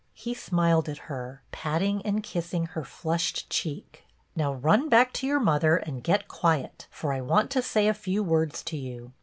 [0.15, 4.03] He smiled at her, pat ting and kissing her flushed cheek."
[4.35, 7.93] Now run back to your mother and get quiet, for I want to say a
[7.93, 9.11] few words to you."